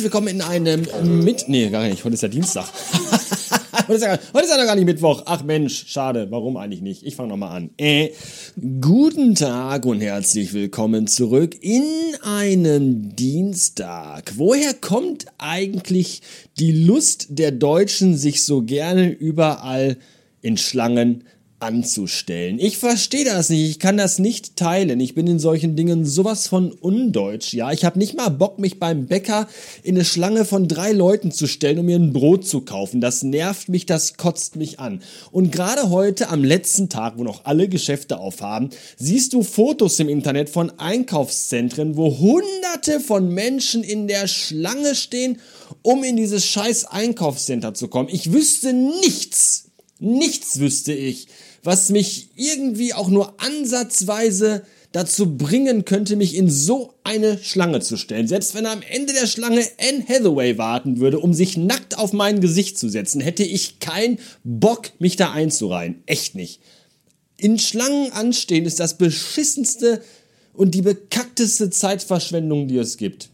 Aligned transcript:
herzlich 0.00 0.14
willkommen 0.14 0.28
in 0.28 0.40
einem 0.40 1.22
mit... 1.22 1.46
Nee, 1.48 1.68
gar 1.68 1.86
nicht. 1.86 2.02
Heute 2.04 2.14
ist 2.14 2.22
ja 2.22 2.28
Dienstag. 2.28 2.64
heute, 3.86 3.92
ist 3.92 4.02
ja, 4.02 4.56
noch 4.56 4.64
gar 4.64 4.74
nicht 4.74 4.86
Mittwoch. 4.86 5.24
Ach 5.26 5.44
Mensch, 5.44 5.84
schade. 5.88 6.28
Warum 6.30 6.56
eigentlich 6.56 6.80
nicht? 6.80 7.04
Ich 7.04 7.16
fange 7.16 7.28
nochmal 7.28 7.54
an. 7.54 7.70
Äh, 7.76 8.08
guten 8.80 9.34
Tag 9.34 9.84
und 9.84 10.00
herzlich 10.00 10.54
willkommen 10.54 11.06
zurück 11.06 11.54
in 11.60 11.84
einem 12.22 13.14
Dienstag. 13.14 14.32
Woher 14.36 14.72
kommt 14.72 15.26
eigentlich 15.36 16.22
die 16.58 16.72
Lust 16.72 17.26
der 17.28 17.50
Deutschen, 17.50 18.16
sich 18.16 18.42
so 18.46 18.62
gerne 18.62 19.10
überall 19.10 19.98
in 20.40 20.56
Schlangen 20.56 21.24
anzustellen. 21.60 22.58
Ich 22.58 22.78
verstehe 22.78 23.24
das 23.24 23.50
nicht, 23.50 23.70
ich 23.70 23.78
kann 23.78 23.96
das 23.96 24.18
nicht 24.18 24.56
teilen. 24.56 24.98
Ich 25.00 25.14
bin 25.14 25.26
in 25.26 25.38
solchen 25.38 25.76
Dingen 25.76 26.04
sowas 26.04 26.48
von 26.48 26.72
undeutsch. 26.72 27.52
Ja, 27.52 27.70
ich 27.70 27.84
habe 27.84 27.98
nicht 27.98 28.16
mal 28.16 28.30
Bock, 28.30 28.58
mich 28.58 28.78
beim 28.78 29.06
Bäcker 29.06 29.46
in 29.82 29.94
eine 29.94 30.04
Schlange 30.04 30.44
von 30.44 30.68
drei 30.68 30.92
Leuten 30.92 31.30
zu 31.32 31.46
stellen, 31.46 31.78
um 31.78 31.86
mir 31.86 31.96
ein 31.96 32.12
Brot 32.12 32.46
zu 32.46 32.62
kaufen. 32.62 33.00
Das 33.00 33.22
nervt 33.22 33.68
mich, 33.68 33.86
das 33.86 34.16
kotzt 34.16 34.56
mich 34.56 34.80
an. 34.80 35.02
Und 35.30 35.52
gerade 35.52 35.90
heute 35.90 36.30
am 36.30 36.42
letzten 36.42 36.88
Tag, 36.88 37.18
wo 37.18 37.24
noch 37.24 37.44
alle 37.44 37.68
Geschäfte 37.68 38.18
aufhaben, 38.18 38.70
siehst 38.96 39.32
du 39.32 39.42
Fotos 39.42 40.00
im 40.00 40.08
Internet 40.08 40.50
von 40.50 40.70
Einkaufszentren, 40.78 41.96
wo 41.96 42.18
hunderte 42.18 43.00
von 43.00 43.28
Menschen 43.32 43.84
in 43.84 44.08
der 44.08 44.26
Schlange 44.26 44.94
stehen, 44.94 45.38
um 45.82 46.02
in 46.04 46.16
dieses 46.16 46.46
scheiß 46.46 46.86
Einkaufscenter 46.86 47.74
zu 47.74 47.88
kommen. 47.88 48.08
Ich 48.10 48.32
wüsste 48.32 48.72
nichts, 48.72 49.70
nichts 49.98 50.58
wüsste 50.58 50.92
ich, 50.92 51.28
was 51.62 51.90
mich 51.90 52.28
irgendwie 52.36 52.94
auch 52.94 53.08
nur 53.08 53.34
ansatzweise 53.40 54.62
dazu 54.92 55.36
bringen 55.36 55.84
könnte, 55.84 56.16
mich 56.16 56.34
in 56.34 56.50
so 56.50 56.94
eine 57.04 57.38
Schlange 57.38 57.80
zu 57.80 57.96
stellen. 57.96 58.26
Selbst 58.26 58.54
wenn 58.54 58.66
am 58.66 58.82
Ende 58.82 59.12
der 59.12 59.26
Schlange 59.26 59.64
Anne 59.78 60.04
Hathaway 60.08 60.58
warten 60.58 60.98
würde, 60.98 61.20
um 61.20 61.32
sich 61.32 61.56
nackt 61.56 61.96
auf 61.96 62.12
mein 62.12 62.40
Gesicht 62.40 62.78
zu 62.78 62.88
setzen, 62.88 63.20
hätte 63.20 63.44
ich 63.44 63.78
keinen 63.78 64.18
Bock, 64.42 64.90
mich 64.98 65.16
da 65.16 65.30
einzureihen. 65.32 66.02
Echt 66.06 66.34
nicht. 66.34 66.60
In 67.36 67.58
Schlangen 67.58 68.10
anstehen 68.12 68.66
ist 68.66 68.80
das 68.80 68.98
beschissenste 68.98 70.02
und 70.54 70.74
die 70.74 70.82
bekackteste 70.82 71.70
Zeitverschwendung, 71.70 72.66
die 72.66 72.78
es 72.78 72.96
gibt. 72.96 73.30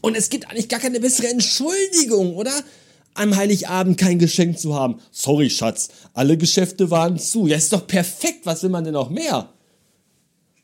Und 0.00 0.16
es 0.16 0.30
gibt 0.30 0.48
eigentlich 0.48 0.68
gar 0.68 0.80
keine 0.80 1.00
bessere 1.00 1.28
Entschuldigung, 1.28 2.36
oder? 2.36 2.52
Am 3.14 3.36
Heiligabend 3.36 3.98
kein 3.98 4.18
Geschenk 4.18 4.58
zu 4.58 4.74
haben. 4.74 5.00
Sorry, 5.10 5.50
Schatz, 5.50 5.88
alle 6.14 6.36
Geschäfte 6.36 6.90
waren 6.90 7.18
zu. 7.18 7.46
Ja, 7.46 7.56
ist 7.56 7.72
doch 7.72 7.86
perfekt, 7.86 8.40
was 8.44 8.62
will 8.62 8.70
man 8.70 8.84
denn 8.84 8.94
noch 8.94 9.10
mehr? 9.10 9.52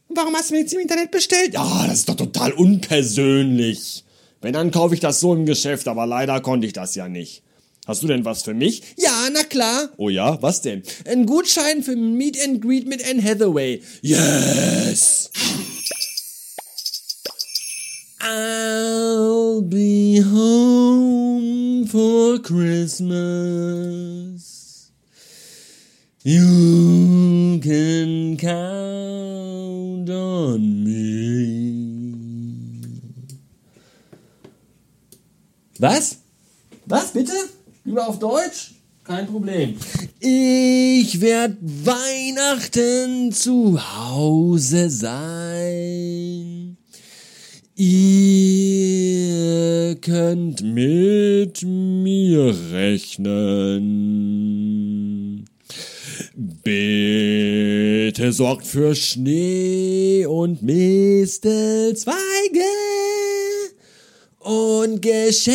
Warum 0.08 0.34
hast 0.34 0.50
du 0.50 0.55
mir 0.55 0.61
jetzt 0.61 0.72
im 0.72 0.80
Internet 0.80 1.11
bestellt? 1.11 1.55
Ja, 1.55 1.86
das 1.86 2.00
ist 2.00 2.08
doch 2.08 2.14
total 2.14 2.52
unpersönlich. 2.52 4.05
Wenn, 4.41 4.52
dann 4.52 4.70
kaufe 4.70 4.94
ich 4.94 5.00
das 5.00 5.20
so 5.20 5.34
im 5.34 5.47
Geschäft, 5.47 5.89
aber 5.89 6.06
leider 6.06 6.41
konnte 6.41 6.67
ich 6.67 6.72
das 6.72 6.94
ja 6.94 7.08
nicht. 7.08 7.42
Hast 7.86 8.02
du 8.02 8.08
denn 8.08 8.24
was 8.24 8.42
für 8.42 8.55
mich? 8.55 8.83
Ja, 8.97 9.28
na 9.33 9.44
klar. 9.44 9.91
Oh 9.97 10.08
ja, 10.08 10.41
was 10.42 10.61
denn? 10.61 10.83
Ein 11.08 11.24
Gutschein 11.24 11.83
für 11.83 11.94
Meet 11.94 12.42
and 12.44 12.61
Greet 12.61 12.89
mit 12.89 13.08
Anne 13.08 13.22
Hathaway. 13.22 13.80
Yes! 14.02 15.30
I'll 19.56 19.62
be 19.62 20.20
home 20.20 21.86
for 21.86 22.38
Christmas. 22.40 23.16
You 26.22 27.58
can 27.62 28.36
count 28.36 30.11
on 30.11 30.84
me. 30.84 31.00
Was? 35.80 36.18
Was 36.84 37.12
bitte? 37.12 37.33
Lieber 37.86 38.08
auf 38.08 38.18
Deutsch? 38.18 38.74
Kein 39.05 39.27
Problem. 39.27 39.78
Ich 40.20 41.18
werd 41.22 41.56
Weihnachten 41.62 43.33
zu 43.33 43.80
Hause 43.80 44.90
sein. 44.90 46.77
Ihr 49.96 50.02
könnt 50.02 50.61
mit 50.62 51.62
mir 51.62 52.55
rechnen. 52.70 53.86
Bitte 56.34 58.30
sorgt 58.30 58.67
für 58.67 58.95
Schnee 58.95 60.27
und 60.27 60.61
Mistelzweige 60.61 62.12
und 64.40 65.01
Geschenke 65.01 65.55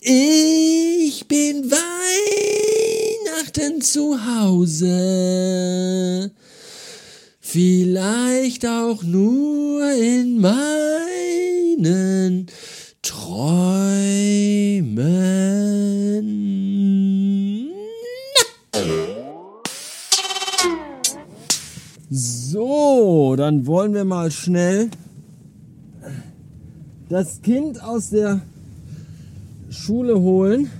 Ich 0.00 1.28
bin 1.28 1.70
Weihnachten 1.70 3.80
zu 3.80 4.18
Hause, 4.26 6.32
vielleicht 7.52 8.66
auch 8.66 9.02
nur 9.02 9.92
in 9.92 10.40
meinen 10.40 10.56
Träumen. 13.02 13.52
So, 22.10 23.36
dann 23.36 23.66
wollen 23.66 23.92
wir 23.92 24.06
mal 24.06 24.30
schnell 24.30 24.88
das 27.10 27.42
Kind 27.42 27.82
aus 27.82 28.08
der 28.08 28.40
Schule 29.68 30.18
holen. 30.18 30.70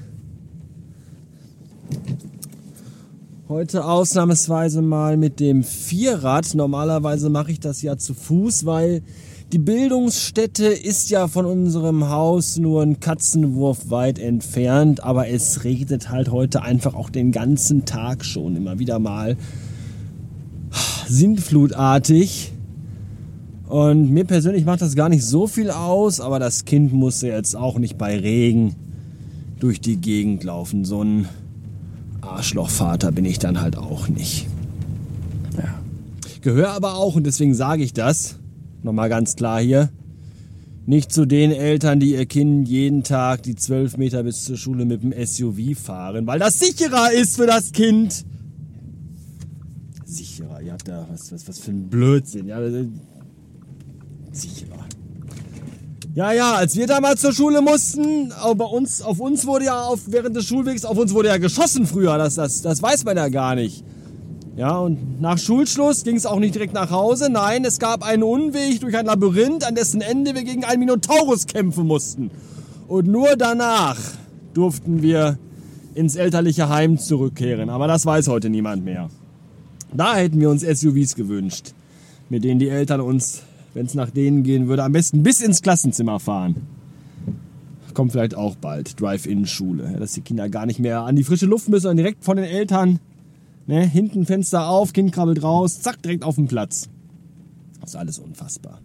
Heute 3.52 3.84
ausnahmsweise 3.84 4.80
mal 4.80 5.18
mit 5.18 5.38
dem 5.38 5.62
Vierrad. 5.62 6.54
Normalerweise 6.54 7.28
mache 7.28 7.52
ich 7.52 7.60
das 7.60 7.82
ja 7.82 7.98
zu 7.98 8.14
Fuß, 8.14 8.64
weil 8.64 9.02
die 9.52 9.58
Bildungsstätte 9.58 10.64
ist 10.64 11.10
ja 11.10 11.28
von 11.28 11.44
unserem 11.44 12.08
Haus 12.08 12.56
nur 12.56 12.80
ein 12.82 12.98
Katzenwurf 12.98 13.90
weit 13.90 14.18
entfernt, 14.18 15.04
aber 15.04 15.28
es 15.28 15.64
regnet 15.64 16.08
halt 16.08 16.30
heute 16.30 16.62
einfach 16.62 16.94
auch 16.94 17.10
den 17.10 17.30
ganzen 17.30 17.84
Tag 17.84 18.24
schon 18.24 18.56
immer 18.56 18.78
wieder 18.78 18.98
mal 18.98 19.36
sintflutartig. 21.06 22.54
Und 23.69 24.08
mir 24.08 24.24
persönlich 24.24 24.64
macht 24.64 24.80
das 24.80 24.96
gar 24.96 25.10
nicht 25.10 25.26
so 25.26 25.46
viel 25.46 25.70
aus, 25.70 26.20
aber 26.20 26.38
das 26.38 26.64
Kind 26.64 26.94
muss 26.94 27.20
jetzt 27.20 27.54
auch 27.54 27.78
nicht 27.78 27.98
bei 27.98 28.19
Regen 28.19 28.76
durch 29.60 29.78
die 29.78 29.98
Gegend 29.98 30.42
laufen. 30.42 30.86
So 30.86 31.04
ein 31.04 31.28
Arschlochvater 32.22 33.12
bin 33.12 33.25
ich 33.25 33.38
dann 33.38 33.60
halt 33.60 33.77
auch 33.77 34.09
nicht. 34.09 34.47
Ja. 35.56 35.81
Gehöre 36.41 36.71
aber 36.71 36.94
auch, 36.97 37.15
und 37.15 37.25
deswegen 37.25 37.55
sage 37.55 37.83
ich 37.83 37.93
das, 37.93 38.37
nochmal 38.83 39.09
ganz 39.09 39.37
klar 39.37 39.60
hier, 39.60 39.91
nicht 40.87 41.12
zu 41.12 41.27
den 41.27 41.53
Eltern, 41.53 42.00
die 42.00 42.12
ihr 42.12 42.27
Kind 42.27 42.69
jeden 42.69 43.05
Tag 43.05 43.43
die 43.44 43.55
zwölf 43.55 43.97
Meter 43.97 44.22
bis 44.25 44.44
zur 44.44 44.56
Schule 44.56 44.84
mit 44.84 45.03
dem 45.03 45.12
SUV 45.12 45.78
fahren, 45.78 46.27
weil 46.27 46.38
das 46.38 46.59
sicherer 46.59 47.12
ist 47.12 47.37
für 47.37 47.47
das 47.47 47.72
Kind. 47.72 48.25
Sicherer, 50.05 50.61
ihr 50.61 50.72
habt 50.72 50.88
da 50.88 51.06
was, 51.11 51.32
was, 51.32 51.47
was 51.47 51.59
für 51.59 51.71
ein 51.71 51.88
Blödsinn. 51.88 52.49
Ja, 52.49 52.59
sicherer. 54.32 54.81
Ja, 56.14 56.31
ja, 56.32 56.56
als 56.56 56.76
wir 56.76 56.87
damals 56.87 57.23
zur 57.23 57.32
Schule 57.32 57.62
mussten, 57.62 58.35
bei 58.56 58.64
uns, 58.67 59.00
auf 59.00 59.19
uns 59.19 59.47
wurde 59.47 59.64
ja 59.64 59.81
auf, 59.81 60.00
während 60.09 60.37
des 60.37 60.44
Schulwegs, 60.47 60.85
auf 60.85 60.99
uns 60.99 61.14
wurde 61.14 61.29
ja 61.29 61.38
geschossen 61.38 61.87
früher, 61.87 62.19
das, 62.19 62.35
das, 62.35 62.61
das 62.61 62.82
weiß 62.82 63.05
man 63.05 63.17
ja 63.17 63.29
gar 63.29 63.55
nicht. 63.55 63.82
Ja, 64.55 64.76
und 64.76 65.23
nach 65.23 65.38
Schulschluss 65.38 66.05
ging 66.05 66.17
es 66.17 66.26
auch 66.26 66.38
nicht 66.38 66.55
direkt 66.55 66.75
nach 66.75 66.91
Hause. 66.91 67.31
Nein, 67.31 67.64
es 67.64 67.79
gab 67.79 68.05
einen 68.05 68.23
Unweg 68.23 68.81
durch 68.81 68.94
ein 68.94 69.06
Labyrinth, 69.06 69.64
an 69.64 69.75
dessen 69.75 70.03
Ende 70.03 70.35
wir 70.35 70.44
gegen 70.44 70.67
einen 70.67 70.81
Minotaurus 70.81 71.47
kämpfen 71.47 71.87
mussten. 71.87 72.31
Und 72.88 73.06
nur 73.06 73.35
danach 73.37 73.97
durften 74.53 75.00
wir 75.00 75.38
ins 75.94 76.17
elterliche 76.17 76.69
Heim 76.69 76.99
zurückkehren. 76.99 77.70
Aber 77.70 77.88
das 77.88 78.05
weiß 78.05 78.29
heute 78.29 78.50
niemand 78.50 78.85
mehr. 78.85 79.08
Da 79.94 80.17
hätten 80.17 80.38
wir 80.38 80.50
uns 80.50 80.61
SUVs 80.61 81.15
gewünscht, 81.15 81.73
mit 82.29 82.44
denen 82.44 82.61
die 82.61 82.69
Eltern 82.69 83.00
uns 83.00 83.43
wenn 83.74 83.86
es 83.86 83.94
nach 83.94 84.10
denen 84.10 84.42
gehen 84.42 84.69
würde, 84.69 84.84
am 84.84 84.92
besten 84.92 85.22
bis 85.22 85.40
ins 85.40 85.62
Klassenzimmer 85.62 86.20
fahren. 86.20 86.56
Kommt 87.94 88.12
vielleicht 88.12 88.34
auch 88.34 88.56
bald. 88.56 89.00
Drive-In-Schule. 89.00 89.96
dass 89.98 90.12
die 90.12 90.22
Kinder 90.22 90.48
gar 90.48 90.66
nicht 90.66 90.78
mehr 90.78 91.02
an 91.02 91.16
die 91.16 91.24
frische 91.24 91.46
Luft 91.46 91.69
müssen, 91.69 91.82
sondern 91.82 91.98
direkt 91.98 92.24
von 92.24 92.36
den 92.36 92.46
Eltern. 92.46 93.00
Ne, 93.66 93.86
hinten 93.86 94.26
Fenster 94.26 94.69
auf, 94.69 94.92
Kind 94.92 95.12
krabbelt 95.12 95.42
raus, 95.42 95.80
zack, 95.80 96.02
direkt 96.02 96.24
auf 96.24 96.34
den 96.34 96.48
Platz. 96.48 96.88
Das 97.80 97.90
ist 97.90 97.96
alles 97.96 98.19
unfassbar. 98.19 98.80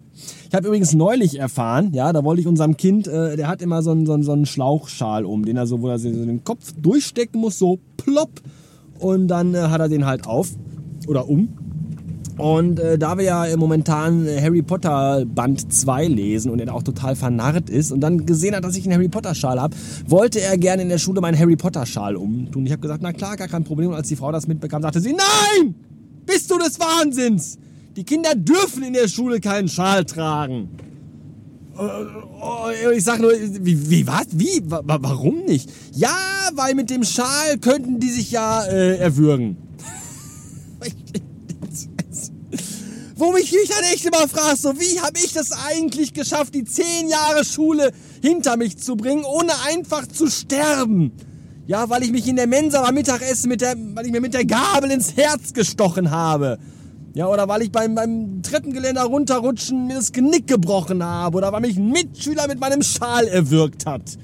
Ich 0.48 0.54
habe 0.54 0.68
übrigens 0.68 0.94
neulich 0.94 1.38
erfahren, 1.38 1.92
ja, 1.92 2.12
da 2.12 2.24
wollte 2.24 2.40
ich 2.40 2.46
unserem 2.46 2.76
Kind, 2.76 3.06
äh, 3.08 3.36
der 3.36 3.48
hat 3.48 3.62
immer 3.62 3.82
so 3.82 3.90
einen, 3.90 4.06
so, 4.06 4.12
einen, 4.12 4.22
so 4.22 4.32
einen 4.32 4.46
Schlauchschal 4.46 5.24
um, 5.24 5.44
den 5.44 5.56
er 5.56 5.66
so, 5.66 5.80
wo 5.82 5.88
er 5.88 5.98
so 5.98 6.10
den 6.10 6.44
Kopf 6.44 6.72
durchstecken 6.80 7.40
muss, 7.40 7.58
so 7.58 7.78
plopp. 7.96 8.40
Und 8.98 9.28
dann 9.28 9.54
äh, 9.54 9.58
hat 9.62 9.80
er 9.80 9.88
den 9.88 10.04
halt 10.06 10.26
auf 10.26 10.50
oder 11.06 11.28
um. 11.28 11.48
Und 12.38 12.78
äh, 12.78 12.96
da 12.98 13.18
wir 13.18 13.24
ja 13.24 13.56
momentan 13.56 14.26
Harry 14.26 14.62
Potter 14.62 15.24
Band 15.26 15.72
2 15.72 16.06
lesen 16.06 16.50
und 16.52 16.60
er 16.60 16.72
auch 16.72 16.84
total 16.84 17.16
vernarrt 17.16 17.68
ist 17.68 17.90
und 17.90 18.00
dann 18.00 18.26
gesehen 18.26 18.54
hat, 18.54 18.64
dass 18.64 18.76
ich 18.76 18.84
einen 18.84 18.94
Harry 18.94 19.08
Potter 19.08 19.34
Schal 19.34 19.60
habe, 19.60 19.76
wollte 20.06 20.40
er 20.40 20.56
gerne 20.56 20.82
in 20.82 20.88
der 20.88 20.98
Schule 20.98 21.20
meinen 21.20 21.38
Harry 21.38 21.56
Potter 21.56 21.84
Schal 21.84 22.14
umtun. 22.14 22.64
Ich 22.64 22.70
habe 22.72 22.80
gesagt, 22.80 23.02
na 23.02 23.12
klar, 23.12 23.36
gar 23.36 23.48
kein 23.48 23.64
Problem. 23.64 23.90
Und 23.90 23.96
als 23.96 24.06
die 24.06 24.16
Frau 24.16 24.30
das 24.30 24.46
mitbekam, 24.46 24.82
sagte 24.82 25.00
sie, 25.00 25.12
nein! 25.12 25.74
Bist 26.26 26.50
du 26.50 26.58
des 26.58 26.78
Wahnsinns? 26.78 27.58
Die 27.96 28.04
Kinder 28.04 28.34
dürfen 28.36 28.84
in 28.84 28.92
der 28.92 29.08
Schule 29.08 29.40
keinen 29.40 29.68
Schal 29.68 30.04
tragen. 30.04 30.68
Äh, 31.76 32.96
ich 32.96 33.02
sag 33.02 33.18
nur, 33.18 33.32
wie, 33.32 33.90
wie 33.90 34.06
was? 34.06 34.26
Wie? 34.30 34.62
Warum 34.64 35.44
nicht? 35.44 35.70
Ja, 35.92 36.16
weil 36.54 36.76
mit 36.76 36.90
dem 36.90 37.02
Schal 37.02 37.58
könnten 37.60 37.98
die 37.98 38.10
sich 38.10 38.30
ja 38.30 38.62
äh, 38.64 38.98
erwürgen. 38.98 39.56
Wo 43.18 43.32
mich 43.32 43.50
mich 43.50 43.68
dann 43.68 43.82
echt 43.92 44.04
immer 44.04 44.28
fragst, 44.28 44.62
so 44.62 44.78
wie 44.78 45.00
habe 45.00 45.18
ich 45.18 45.32
das 45.32 45.50
eigentlich 45.50 46.14
geschafft, 46.14 46.54
die 46.54 46.62
zehn 46.62 47.08
Jahre 47.08 47.44
Schule 47.44 47.90
hinter 48.22 48.56
mich 48.56 48.78
zu 48.78 48.94
bringen, 48.94 49.24
ohne 49.24 49.50
einfach 49.66 50.06
zu 50.06 50.30
sterben? 50.30 51.10
Ja, 51.66 51.90
weil 51.90 52.04
ich 52.04 52.12
mich 52.12 52.28
in 52.28 52.36
der 52.36 52.46
Mensa 52.46 52.80
beim 52.80 52.94
Mittagessen 52.94 53.48
mit 53.48 53.60
der, 53.60 53.74
weil 53.76 54.06
ich 54.06 54.12
mir 54.12 54.20
mit 54.20 54.34
der 54.34 54.44
Gabel 54.44 54.92
ins 54.92 55.16
Herz 55.16 55.52
gestochen 55.52 56.12
habe. 56.12 56.58
Ja, 57.14 57.26
oder 57.26 57.48
weil 57.48 57.62
ich 57.62 57.72
beim, 57.72 57.96
beim 57.96 58.40
Treppengeländer 58.44 59.02
runterrutschen 59.02 59.88
mir 59.88 59.96
das 59.96 60.12
Genick 60.12 60.46
gebrochen 60.46 61.02
habe. 61.02 61.38
Oder 61.38 61.52
weil 61.52 61.62
mich 61.62 61.76
ein 61.76 61.90
Mitschüler 61.90 62.46
mit 62.46 62.60
meinem 62.60 62.82
Schal 62.82 63.26
erwürgt 63.26 63.84
hat. 63.84 64.16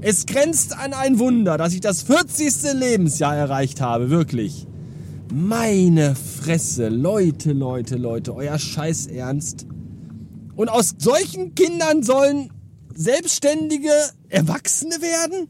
Es 0.00 0.26
grenzt 0.26 0.78
an 0.78 0.92
ein 0.92 1.18
Wunder, 1.18 1.58
dass 1.58 1.74
ich 1.74 1.80
das 1.80 2.02
40. 2.02 2.72
Lebensjahr 2.74 3.34
erreicht 3.34 3.80
habe, 3.80 4.10
wirklich. 4.10 4.68
Meine 5.32 6.14
Fresse, 6.14 6.88
Leute, 6.88 7.52
Leute, 7.52 7.96
Leute, 7.96 8.34
euer 8.34 8.58
Scheiß 8.58 9.08
Ernst. 9.08 9.66
Und 10.54 10.68
aus 10.68 10.94
solchen 10.98 11.54
Kindern 11.54 12.04
sollen 12.04 12.50
selbstständige 12.94 13.90
Erwachsene 14.28 14.94
werden? 15.02 15.48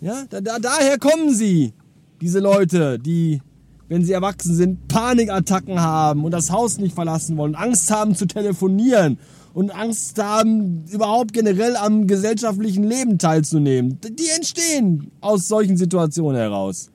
Ja, 0.00 0.24
da, 0.30 0.40
da, 0.40 0.58
daher 0.58 0.98
kommen 0.98 1.34
sie, 1.34 1.74
diese 2.20 2.40
Leute, 2.40 2.98
die, 2.98 3.42
wenn 3.88 4.02
sie 4.02 4.12
erwachsen 4.12 4.54
sind, 4.54 4.88
Panikattacken 4.88 5.80
haben 5.80 6.24
und 6.24 6.30
das 6.30 6.50
Haus 6.50 6.78
nicht 6.78 6.94
verlassen 6.94 7.36
wollen, 7.36 7.54
Angst 7.54 7.90
haben 7.90 8.14
zu 8.14 8.26
telefonieren 8.26 9.18
und 9.52 9.70
Angst 9.70 10.18
haben, 10.22 10.84
überhaupt 10.90 11.34
generell 11.34 11.76
am 11.76 12.06
gesellschaftlichen 12.06 12.84
Leben 12.84 13.18
teilzunehmen. 13.18 13.98
Die 14.02 14.30
entstehen 14.34 15.10
aus 15.20 15.48
solchen 15.48 15.76
Situationen 15.76 16.40
heraus 16.40 16.90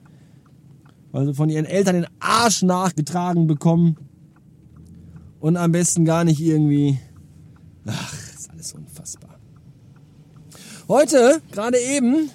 weil 1.12 1.26
sie 1.26 1.34
von 1.34 1.48
ihren 1.48 1.66
Eltern 1.66 1.94
den 1.94 2.08
Arsch 2.18 2.62
nachgetragen 2.62 3.46
bekommen 3.46 3.96
und 5.40 5.56
am 5.56 5.70
besten 5.72 6.04
gar 6.04 6.24
nicht 6.24 6.40
irgendwie. 6.40 6.98
Ach, 7.86 8.14
ist 8.34 8.50
alles 8.50 8.72
unfassbar. 8.72 9.38
Heute, 10.88 11.40
gerade 11.52 11.78
eben, 11.78 12.30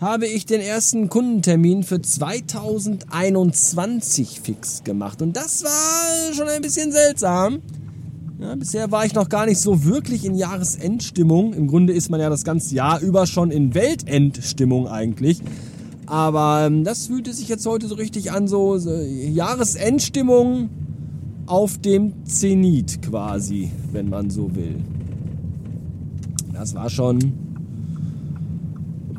habe 0.00 0.26
ich 0.26 0.44
den 0.46 0.60
ersten 0.60 1.08
Kundentermin 1.08 1.82
für 1.82 2.00
2021 2.02 4.40
fix 4.40 4.84
gemacht. 4.84 5.22
Und 5.22 5.36
das 5.36 5.64
war 5.64 6.34
schon 6.34 6.48
ein 6.48 6.62
bisschen 6.62 6.92
seltsam. 6.92 7.62
Ja, 8.38 8.54
bisher 8.56 8.90
war 8.90 9.06
ich 9.06 9.14
noch 9.14 9.28
gar 9.28 9.46
nicht 9.46 9.60
so 9.60 9.84
wirklich 9.84 10.24
in 10.24 10.34
Jahresendstimmung. 10.34 11.54
Im 11.54 11.68
Grunde 11.68 11.92
ist 11.92 12.10
man 12.10 12.20
ja 12.20 12.28
das 12.28 12.42
ganze 12.44 12.74
Jahr 12.74 13.00
über 13.00 13.26
schon 13.26 13.50
in 13.50 13.74
Weltendstimmung 13.74 14.88
eigentlich. 14.88 15.40
Aber 16.06 16.64
ähm, 16.66 16.84
das 16.84 17.06
fühlte 17.06 17.32
sich 17.32 17.48
jetzt 17.48 17.66
heute 17.66 17.86
so 17.86 17.94
richtig 17.94 18.32
an, 18.32 18.48
so, 18.48 18.78
so 18.78 18.90
Jahresendstimmung 18.92 20.68
auf 21.46 21.78
dem 21.78 22.24
Zenit 22.24 23.02
quasi, 23.02 23.70
wenn 23.92 24.08
man 24.08 24.30
so 24.30 24.54
will. 24.54 24.76
Das 26.52 26.74
war 26.74 26.88
schon 26.90 27.32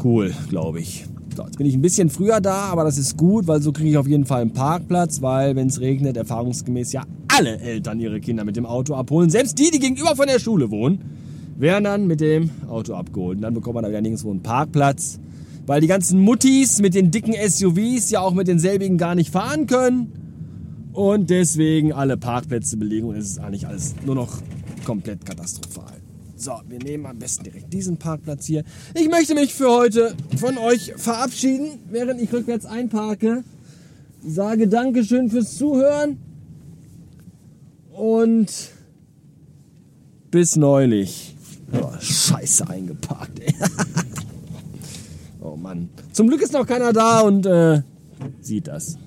cool, 0.04 0.34
glaube 0.50 0.80
ich. 0.80 1.06
So, 1.36 1.44
jetzt 1.44 1.58
bin 1.58 1.68
ich 1.68 1.76
ein 1.76 1.82
bisschen 1.82 2.10
früher 2.10 2.40
da, 2.40 2.70
aber 2.70 2.84
das 2.86 2.98
ist 2.98 3.18
gut, 3.18 3.48
weil 3.48 3.62
so 3.62 3.72
kriege 3.72 3.90
ich 3.90 3.98
auf 3.98 4.08
jeden 4.08 4.26
Fall 4.26 4.42
einen 4.42 4.54
Parkplatz, 4.54 5.22
weil 5.22 5.56
wenn 5.56 5.68
es 5.68 5.82
regnet, 5.82 6.16
erfahrungsgemäß 6.16 6.94
ja 6.94 7.04
alle 7.28 7.60
Eltern 7.60 8.00
ihre 8.00 8.22
Kinder 8.22 8.46
mit 8.46 8.56
dem 8.56 8.66
Auto 8.66 8.96
abholen. 8.96 9.30
Selbst 9.30 9.60
die, 9.60 9.70
die 9.70 9.80
gegenüber 9.80 10.16
von 10.16 10.28
der 10.28 10.40
Schule 10.40 10.72
wohnen, 10.72 11.00
werden 11.58 11.84
dann 11.84 12.08
mit 12.08 12.22
dem 12.22 12.50
Auto 12.70 12.94
abgeholt. 12.94 13.38
Und 13.38 13.42
dann 13.42 13.54
bekommt 13.54 13.76
man 13.76 13.84
da 13.84 13.90
wieder 13.90 14.02
nirgendwo 14.02 14.32
einen 14.32 14.44
Parkplatz 14.44 15.20
weil 15.66 15.82
die 15.82 15.88
ganzen 15.88 16.20
Muttis 16.20 16.80
mit 16.82 16.94
den 16.94 17.12
dicken 17.12 17.34
SUVs 17.34 18.10
ja 18.12 18.22
auch 18.22 18.34
mit 18.34 18.48
denselbigen 18.48 18.98
gar 18.98 19.16
nicht 19.16 19.32
fahren 19.32 19.68
können 19.68 20.12
und 20.94 21.30
deswegen 21.30 21.92
alle 21.92 22.18
Parkplätze 22.18 22.78
belegen 22.78 23.08
und 23.08 23.16
es 23.16 23.32
ist 23.32 23.40
eigentlich 23.40 23.68
alles 23.68 23.96
nur 24.06 24.16
noch 24.16 24.42
komplett 24.86 25.26
katastrophal. 25.26 25.94
So, 26.38 26.52
wir 26.68 26.80
nehmen 26.80 27.06
am 27.06 27.18
besten 27.18 27.46
direkt 27.46 27.72
diesen 27.74 27.98
Parkplatz 27.98 28.46
hier. 28.46 28.64
Ich 28.94 29.10
möchte 29.10 29.36
mich 29.36 29.54
für 29.54 29.70
heute 29.70 30.14
von 30.38 30.58
euch 30.58 30.94
verabschieden, 30.98 31.80
während 31.90 32.22
ich 32.22 32.32
rückwärts 32.32 32.66
einparke. 32.66 33.44
Sage 34.26 34.68
Dankeschön 34.68 35.30
fürs 35.30 35.58
Zuhören 35.58 36.18
und 37.94 38.52
bis 40.30 40.56
neulich. 40.56 41.36
Oh, 41.72 41.92
scheiße 42.00 42.70
eingeparkt, 42.70 43.40
ey. 43.40 43.56
Oh 45.46 45.56
Mann. 45.56 45.90
Zum 46.12 46.28
Glück 46.28 46.42
ist 46.42 46.54
noch 46.54 46.66
keiner 46.66 46.92
da 46.92 47.20
und 47.20 47.46
äh, 47.46 47.84
sieht 48.42 48.68
das. 48.68 48.98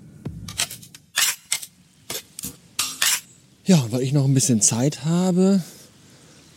Ja, 3.64 3.84
weil 3.90 4.02
ich 4.02 4.12
noch 4.12 4.24
ein 4.24 4.34
bisschen 4.34 4.60
Zeit 4.60 5.04
habe 5.04 5.62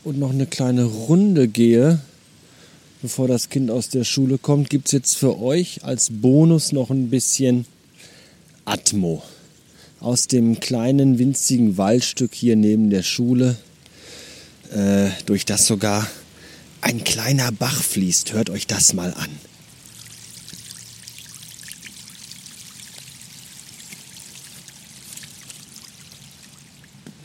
und 0.04 0.20
noch 0.20 0.30
eine 0.30 0.46
kleine 0.46 0.84
Runde 0.84 1.48
gehe, 1.48 2.00
bevor 3.02 3.28
das 3.28 3.50
Kind 3.50 3.72
aus 3.72 3.90
der 3.90 4.04
Schule 4.04 4.38
kommt, 4.38 4.70
gibt 4.70 4.86
es 4.86 4.92
jetzt 4.92 5.18
für 5.18 5.40
euch 5.40 5.84
als 5.84 6.10
Bonus 6.12 6.72
noch 6.72 6.92
ein 6.92 7.10
bisschen 7.10 7.66
Atmo. 8.66 9.24
Aus 10.00 10.28
dem 10.28 10.60
kleinen 10.60 11.18
winzigen 11.18 11.78
Waldstück 11.78 12.36
hier 12.36 12.56
neben 12.56 12.92
der 12.92 13.04
Schule, 13.04 13.58
äh, 14.72 15.10
durch 15.26 15.46
das 15.46 15.66
sogar 15.66 16.08
ein 16.82 17.04
kleiner 17.04 17.52
Bach 17.52 17.82
fließt. 17.82 18.34
Hört 18.34 18.52
euch 18.52 18.68
das 18.68 18.94
mal 18.94 19.14
an. 19.16 19.30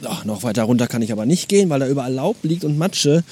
Oh, 0.08 0.24
noch 0.24 0.42
weiter 0.42 0.64
runter 0.64 0.86
kann 0.86 1.02
ich 1.02 1.12
aber 1.12 1.26
nicht 1.26 1.48
gehen, 1.48 1.70
weil 1.70 1.80
da 1.80 1.88
überall 1.88 2.12
Laub 2.12 2.36
liegt 2.42 2.64
und 2.64 2.78
Matsche 2.78 3.24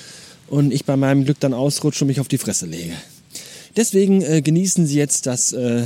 und 0.49 0.73
ich 0.73 0.85
bei 0.85 0.97
meinem 0.97 1.25
Glück 1.25 1.40
dann 1.40 1.54
ausrutsche 1.54 2.04
und 2.04 2.09
mich 2.09 2.21
auf 2.21 2.28
die 2.28 2.38
Fresse 2.38 2.66
lege. 2.66 2.95
Deswegen 3.76 4.23
äh, 4.23 4.43
genießen 4.43 4.87
Sie 4.87 4.97
jetzt 4.97 5.26
das, 5.26 5.52
äh, 5.52 5.85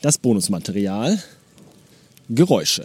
das 0.00 0.18
Bonusmaterial 0.18 1.22
Geräusche. 2.30 2.84